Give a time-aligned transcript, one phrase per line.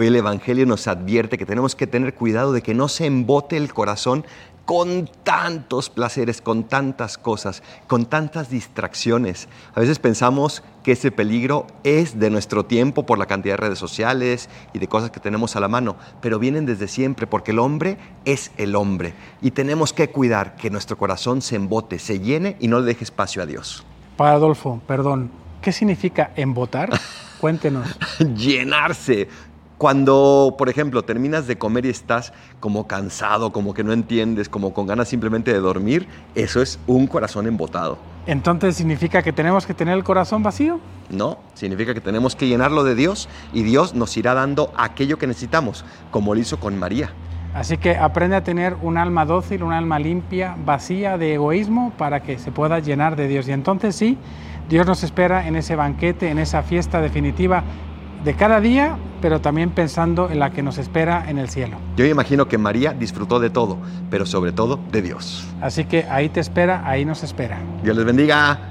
[0.00, 3.58] Hoy el Evangelio nos advierte que tenemos que tener cuidado de que no se embote
[3.58, 4.24] el corazón
[4.64, 9.46] con tantos placeres, con tantas cosas, con tantas distracciones.
[9.74, 13.78] A veces pensamos que ese peligro es de nuestro tiempo por la cantidad de redes
[13.78, 17.58] sociales y de cosas que tenemos a la mano, pero vienen desde siempre porque el
[17.58, 19.12] hombre es el hombre
[19.42, 23.04] y tenemos que cuidar que nuestro corazón se embote, se llene y no le deje
[23.04, 23.84] espacio a Dios.
[24.16, 25.30] Para Adolfo, perdón,
[25.60, 26.88] ¿qué significa embotar?
[27.40, 27.88] Cuéntenos.
[28.36, 29.26] Llenarse,
[29.80, 34.74] cuando, por ejemplo, terminas de comer y estás como cansado, como que no entiendes, como
[34.74, 37.96] con ganas simplemente de dormir, eso es un corazón embotado.
[38.26, 40.80] Entonces, ¿significa que tenemos que tener el corazón vacío?
[41.08, 45.26] No, significa que tenemos que llenarlo de Dios y Dios nos irá dando aquello que
[45.26, 47.14] necesitamos, como lo hizo con María.
[47.54, 52.20] Así que aprende a tener un alma dócil, un alma limpia, vacía de egoísmo para
[52.20, 53.48] que se pueda llenar de Dios.
[53.48, 54.18] Y entonces sí,
[54.68, 57.64] Dios nos espera en ese banquete, en esa fiesta definitiva
[58.24, 61.78] de cada día, pero también pensando en la que nos espera en el cielo.
[61.96, 63.78] Yo imagino que María disfrutó de todo,
[64.10, 65.46] pero sobre todo de Dios.
[65.60, 67.58] Así que ahí te espera, ahí nos espera.
[67.82, 68.69] Dios les bendiga.